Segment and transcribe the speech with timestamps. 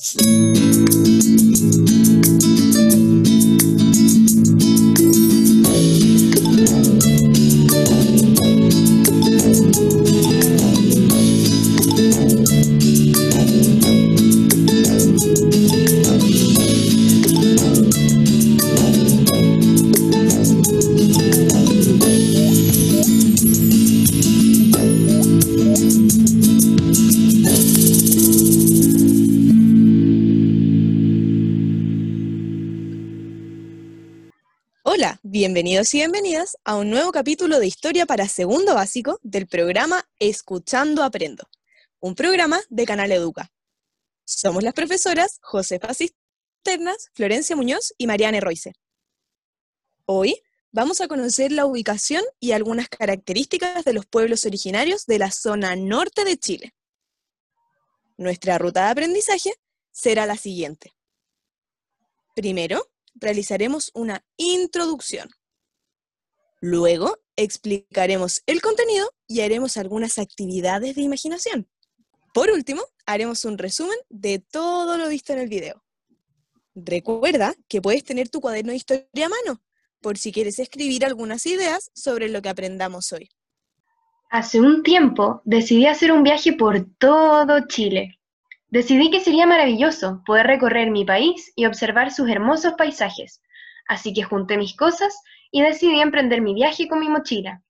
[0.00, 1.07] Hola,
[35.38, 41.04] bienvenidos y bienvenidas a un nuevo capítulo de Historia para Segundo Básico del programa Escuchando
[41.04, 41.48] Aprendo,
[42.00, 43.52] un programa de Canal Educa.
[44.24, 48.72] Somos las profesoras Josefa Cisternas, Florencia Muñoz y Mariane Royce.
[50.06, 55.30] Hoy vamos a conocer la ubicación y algunas características de los pueblos originarios de la
[55.30, 56.74] zona norte de Chile.
[58.16, 59.52] Nuestra ruta de aprendizaje
[59.92, 60.94] será la siguiente.
[62.34, 65.28] Primero, realizaremos una introducción.
[66.60, 71.68] Luego, explicaremos el contenido y haremos algunas actividades de imaginación.
[72.34, 75.84] Por último, haremos un resumen de todo lo visto en el video.
[76.74, 79.62] Recuerda que puedes tener tu cuaderno de historia a mano,
[80.00, 83.30] por si quieres escribir algunas ideas sobre lo que aprendamos hoy.
[84.30, 88.18] Hace un tiempo decidí hacer un viaje por todo Chile.
[88.68, 93.40] Decidí que sería maravilloso poder recorrer mi país y observar sus hermosos paisajes,
[93.88, 95.18] así que junté mis cosas
[95.50, 97.62] y decidí emprender mi viaje con mi mochila.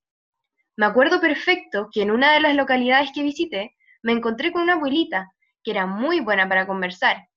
[0.76, 4.74] Me acuerdo perfecto que en una de las localidades que visité me encontré con una
[4.74, 7.28] abuelita que era muy buena para conversar.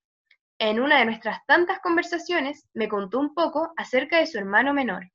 [0.60, 5.12] En una de nuestras tantas conversaciones me contó un poco acerca de su hermano menor.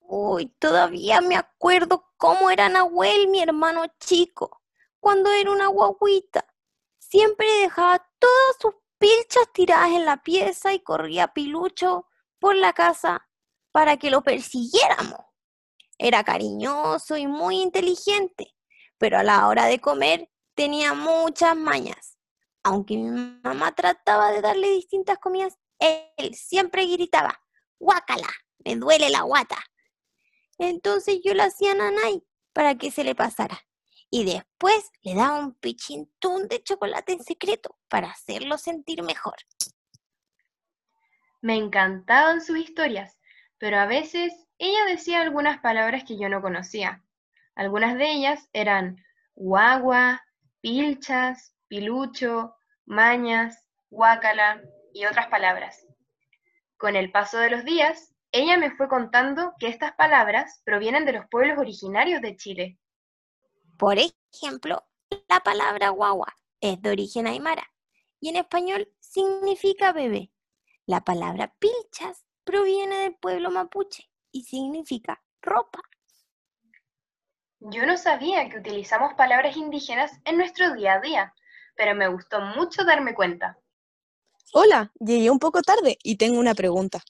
[0.00, 4.62] Uy, todavía me acuerdo cómo era Nahuel, mi hermano chico,
[4.98, 6.44] cuando era una guaguita
[7.10, 12.06] siempre dejaba todas sus pilchas tiradas en la pieza y corría pilucho
[12.38, 13.28] por la casa
[13.72, 15.20] para que lo persiguiéramos.
[15.98, 18.54] Era cariñoso y muy inteligente,
[18.98, 22.18] pero a la hora de comer tenía muchas mañas.
[22.62, 23.10] Aunque mi
[23.42, 27.40] mamá trataba de darle distintas comidas, él siempre gritaba,
[27.78, 28.28] guácala,
[28.64, 29.58] me duele la guata.
[30.58, 32.22] Entonces yo le hacía nanay
[32.52, 33.66] para que se le pasara
[34.10, 39.36] y después le daba un pichintún de chocolate en secreto para hacerlo sentir mejor.
[41.40, 43.16] Me encantaban sus historias,
[43.60, 47.04] pero a veces ella decía algunas palabras que yo no conocía.
[47.54, 48.96] Algunas de ellas eran
[49.36, 50.20] guagua,
[50.60, 52.56] pilchas, pilucho,
[52.86, 54.60] mañas, guácala
[54.92, 55.86] y otras palabras.
[56.76, 61.12] Con el paso de los días, ella me fue contando que estas palabras provienen de
[61.12, 62.80] los pueblos originarios de Chile
[63.80, 64.84] por ejemplo,
[65.26, 67.72] la palabra guagua es de origen aymara
[68.20, 70.30] y en español significa bebé.
[70.84, 75.80] La palabra pilchas proviene del pueblo mapuche y significa ropa.
[77.60, 81.34] Yo no sabía que utilizamos palabras indígenas en nuestro día a día,
[81.76, 83.58] pero me gustó mucho darme cuenta.
[84.52, 87.00] Hola, llegué un poco tarde y tengo una pregunta.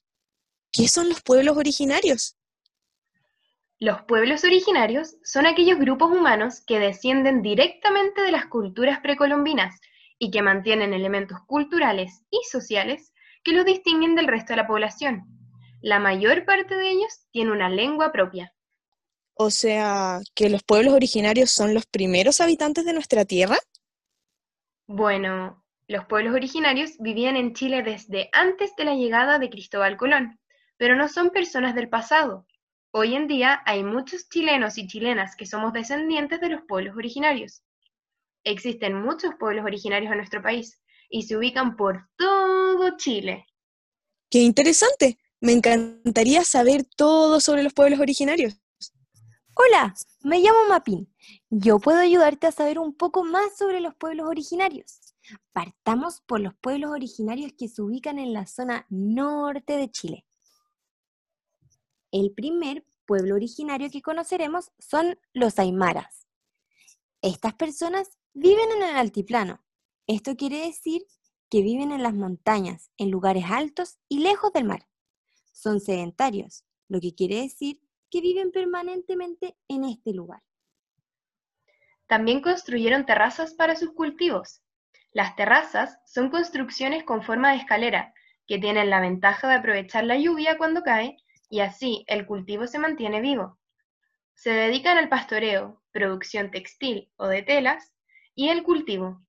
[0.70, 2.36] ¿Qué son los pueblos originarios?
[3.78, 9.80] Los pueblos originarios son aquellos grupos humanos que descienden directamente de las culturas precolombinas
[10.18, 13.14] y que mantienen elementos culturales y sociales
[13.50, 15.24] que los distinguen del resto de la población.
[15.80, 18.54] La mayor parte de ellos tiene una lengua propia.
[19.34, 23.56] O sea, que los pueblos originarios son los primeros habitantes de nuestra tierra?
[24.86, 30.38] Bueno, los pueblos originarios vivían en Chile desde antes de la llegada de Cristóbal Colón,
[30.76, 32.46] pero no son personas del pasado,
[32.92, 37.62] Hoy en día hay muchos chilenos y chilenas que somos descendientes de los pueblos originarios.
[38.42, 43.46] Existen muchos pueblos originarios en nuestro país y se ubican por todo Chile.
[44.30, 45.18] ¡Qué interesante!
[45.40, 48.60] Me encantaría saber todo sobre los pueblos originarios.
[49.54, 51.12] Hola, me llamo Mapin.
[51.50, 55.00] Yo puedo ayudarte a saber un poco más sobre los pueblos originarios.
[55.52, 60.26] Partamos por los pueblos originarios que se ubican en la zona norte de Chile.
[62.12, 66.26] El primer pueblo originario que conoceremos son los aymaras.
[67.22, 69.62] Estas personas viven en el altiplano.
[70.12, 71.06] Esto quiere decir
[71.48, 74.88] que viven en las montañas, en lugares altos y lejos del mar.
[75.52, 77.78] Son sedentarios, lo que quiere decir
[78.10, 80.42] que viven permanentemente en este lugar.
[82.08, 84.62] También construyeron terrazas para sus cultivos.
[85.12, 88.12] Las terrazas son construcciones con forma de escalera
[88.48, 91.18] que tienen la ventaja de aprovechar la lluvia cuando cae
[91.48, 93.60] y así el cultivo se mantiene vivo.
[94.34, 97.94] Se dedican al pastoreo, producción textil o de telas
[98.34, 99.24] y el cultivo.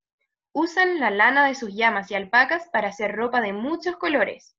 [0.53, 4.55] Usan la lana de sus llamas y alpacas para hacer ropa de muchos colores.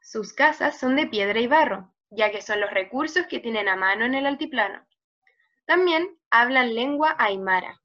[0.00, 3.76] Sus casas son de piedra y barro, ya que son los recursos que tienen a
[3.76, 4.84] mano en el altiplano.
[5.66, 7.80] También hablan lengua aymara.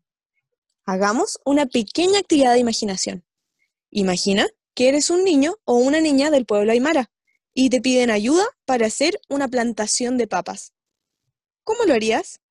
[0.85, 3.23] Hagamos una pequeña actividad de imaginación.
[3.89, 7.11] Imagina que eres un niño o una niña del pueblo aymara
[7.53, 10.73] y te piden ayuda para hacer una plantación de papas.
[11.63, 12.41] ¿Cómo lo harías?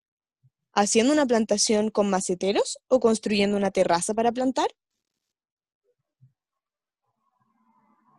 [0.72, 4.68] ¿Haciendo una plantación con maceteros o construyendo una terraza para plantar?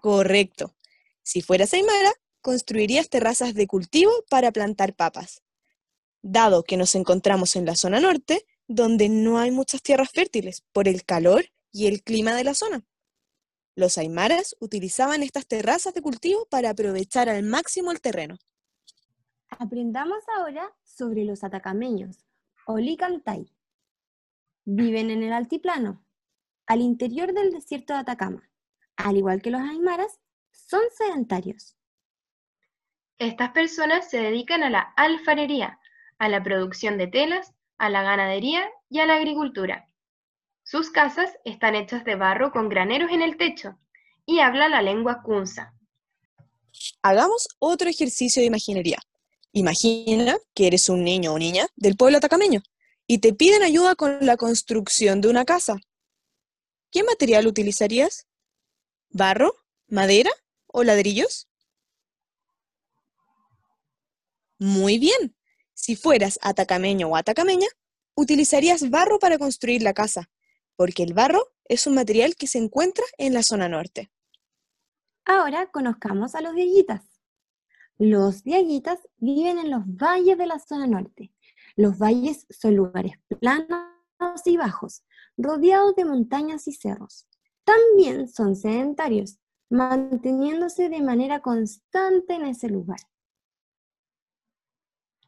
[0.03, 0.75] Correcto.
[1.21, 2.11] Si fueras Aymara,
[2.41, 5.41] construirías terrazas de cultivo para plantar papas.
[6.21, 10.89] Dado que nos encontramos en la zona norte, donde no hay muchas tierras fértiles por
[10.89, 12.85] el calor y el clima de la zona.
[13.75, 18.37] Los aymaras utilizaban estas terrazas de cultivo para aprovechar al máximo el terreno.
[19.51, 22.25] Aprendamos ahora sobre los atacameños,
[22.67, 23.53] Olicantay.
[24.65, 26.05] Viven en el altiplano,
[26.65, 28.49] al interior del desierto de Atacama
[28.97, 30.19] al igual que los aymaras,
[30.51, 31.75] son sedentarios.
[33.19, 35.79] Estas personas se dedican a la alfarería,
[36.17, 39.87] a la producción de telas, a la ganadería y a la agricultura.
[40.63, 43.77] Sus casas están hechas de barro con graneros en el techo
[44.25, 45.73] y hablan la lengua kunza.
[47.01, 48.97] Hagamos otro ejercicio de imaginería.
[49.51, 52.61] Imagina que eres un niño o niña del pueblo atacameño
[53.05, 55.77] y te piden ayuda con la construcción de una casa.
[56.89, 58.27] ¿Qué material utilizarías?
[59.13, 59.53] ¿Barro?
[59.87, 60.31] ¿Madera?
[60.65, 61.47] ¿O ladrillos?
[64.57, 65.35] Muy bien.
[65.75, 67.67] Si fueras atacameño o atacameña,
[68.15, 70.31] utilizarías barro para construir la casa,
[70.75, 74.11] porque el barro es un material que se encuentra en la zona norte.
[75.25, 77.03] Ahora conozcamos a los diaguitas.
[77.99, 81.31] Los diaguitas viven en los valles de la zona norte.
[81.75, 83.91] Los valles son lugares planos
[84.45, 85.03] y bajos,
[85.37, 87.27] rodeados de montañas y cerros.
[87.63, 89.39] También son sedentarios,
[89.69, 92.99] manteniéndose de manera constante en ese lugar.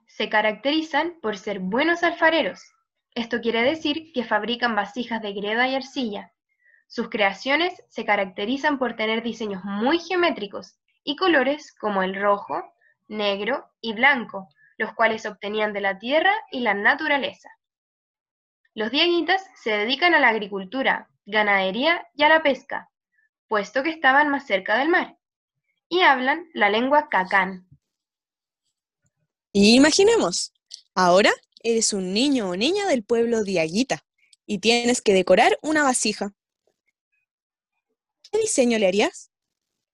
[0.07, 2.61] Se caracterizan por ser buenos alfareros.
[3.13, 6.33] Esto quiere decir que fabrican vasijas de greda y arcilla.
[6.87, 12.61] Sus creaciones se caracterizan por tener diseños muy geométricos y colores como el rojo,
[13.07, 17.49] negro y blanco, los cuales obtenían de la tierra y la naturaleza.
[18.73, 22.89] Los dieguitas se dedican a la agricultura, ganadería y a la pesca,
[23.47, 25.17] puesto que estaban más cerca del mar,
[25.89, 27.67] y hablan la lengua cacán.
[29.51, 30.53] Imaginemos,
[30.93, 31.31] ahora
[31.63, 34.05] eres un niño o niña del pueblo Diaguita
[34.45, 36.33] y tienes que decorar una vasija.
[38.31, 39.31] ¿Qué diseño le harías?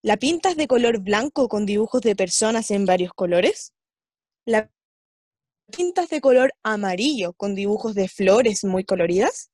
[0.01, 3.73] ¿La pintas de color blanco con dibujos de personas en varios colores?
[4.45, 4.71] ¿La
[5.71, 9.50] pintas de color amarillo con dibujos de flores muy coloridas?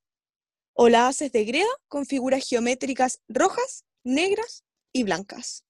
[0.79, 4.63] O la haces de greda con figuras geométricas rojas, negras
[4.93, 5.65] y blancas.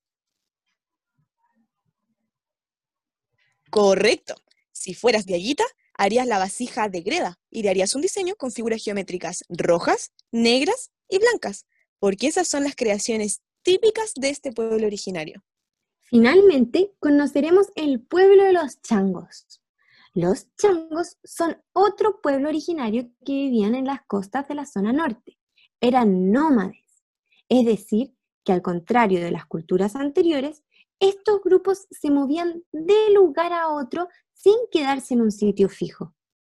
[3.70, 4.36] Correcto.
[4.74, 5.64] Si fueras diaguita,
[5.94, 10.92] harías la vasija de greda y le harías un diseño con figuras geométricas rojas, negras
[11.08, 11.66] y blancas,
[12.00, 15.42] porque esas son las creaciones típicas de este pueblo originario.
[16.02, 19.62] Finalmente, conoceremos el pueblo de los changos.
[20.18, 25.38] Los changos son otro pueblo originario que vivían en las costas de la zona norte.
[25.80, 27.06] Eran nómades,
[27.50, 30.64] es decir, que al contrario de las culturas anteriores,
[31.00, 36.16] estos grupos se movían de lugar a otro sin quedarse en un sitio fijo.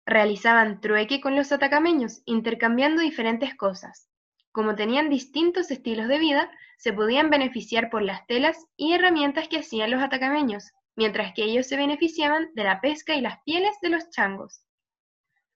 [0.06, 4.08] Realizaban trueque con los atacameños, intercambiando diferentes cosas.
[4.52, 9.58] Como tenían distintos estilos de vida, se podían beneficiar por las telas y herramientas que
[9.58, 13.88] hacían los atacameños, mientras que ellos se beneficiaban de la pesca y las pieles de
[13.88, 14.64] los changos.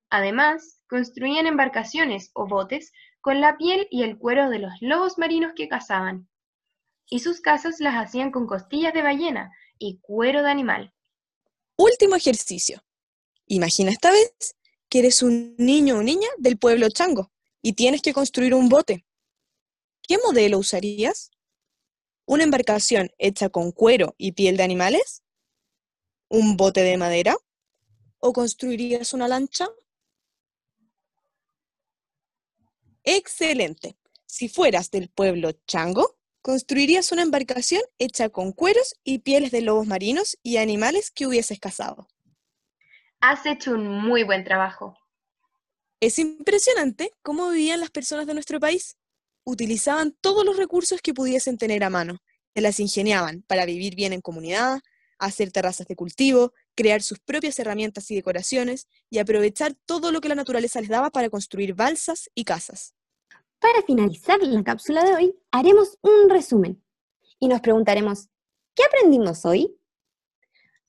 [0.09, 5.53] Además, construían embarcaciones o botes con la piel y el cuero de los lobos marinos
[5.57, 6.29] que cazaban,
[7.11, 10.95] y sus casas las hacían con costillas de ballena y cuero de animal.
[11.77, 12.85] Último ejercicio.
[13.47, 14.55] Imagina esta vez
[14.89, 19.05] que eres un niño o niña del pueblo chango y tienes que construir un bote.
[20.03, 21.33] ¿Qué modelo usarías?
[22.27, 25.22] ¿Una embarcación hecha con cuero y piel de animales?
[26.33, 27.37] Un bote de madera?
[28.19, 29.69] ¿O construirías una lancha?
[33.05, 33.97] Excelente.
[34.25, 39.87] Si fueras del pueblo chango, construirías una embarcación hecha con cueros y pieles de lobos
[39.87, 42.09] marinos y animales que hubieses cazado.
[43.21, 44.97] Has hecho un muy buen trabajo.
[46.01, 48.97] Es impresionante cómo vivían las personas de nuestro país.
[49.45, 52.23] Utilizaban todos los recursos que pudiesen tener a mano,
[52.55, 54.81] se las ingeniaban para vivir bien en comunidad,
[55.27, 60.29] hacer terrazas de cultivo, crear sus propias herramientas y decoraciones y aprovechar todo lo que
[60.29, 62.95] la naturaleza les daba para construir balsas y casas.
[63.61, 66.83] Para finalizar la cápsula de hoy, haremos un resumen
[67.39, 68.29] y nos preguntaremos,
[68.75, 69.79] ¿qué aprendimos hoy?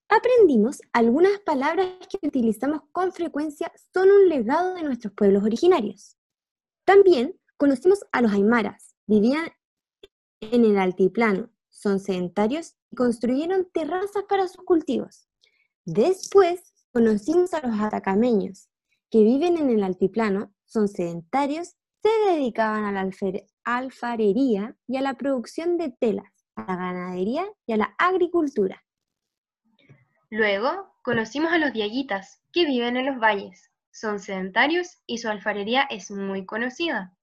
[0.09, 6.17] Aprendimos algunas palabras que utilizamos con frecuencia son un legado de nuestros pueblos originarios.
[6.85, 9.51] También conocimos a los aymaras, vivían
[10.41, 11.52] en el altiplano,
[11.83, 15.27] son sedentarios y construyeron terrazas para sus cultivos.
[15.83, 18.69] Después conocimos a los atacameños,
[19.11, 23.11] que viven en el altiplano, son sedentarios, se dedicaban a la
[23.65, 28.81] alfarería y a la producción de telas, a la ganadería y a la agricultura.
[30.29, 35.83] Luego conocimos a los diaguitas, que viven en los valles, son sedentarios y su alfarería
[35.83, 37.13] es muy conocida.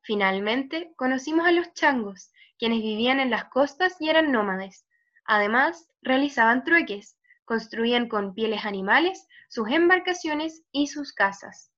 [0.00, 4.86] Finalmente, conocimos a los changos, quienes vivían en las costas y eran nómades.
[5.26, 11.70] Además, realizaban trueques, construían con pieles animales sus embarcaciones y sus casas.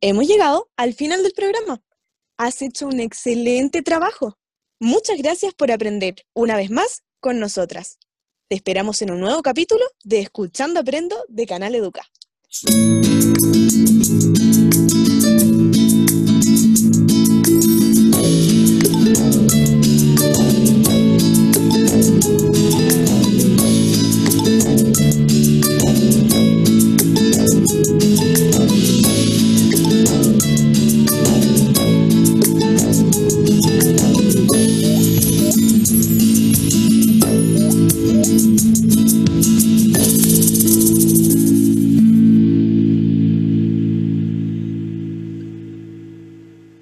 [0.00, 1.82] Hemos llegado al final del programa.
[2.36, 4.38] Has hecho un excelente trabajo.
[4.80, 7.98] Muchas gracias por aprender una vez más con nosotras.
[8.48, 12.02] Te esperamos en un nuevo capítulo de Escuchando Aprendo de Canal Educa.